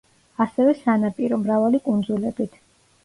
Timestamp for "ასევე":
0.45-0.73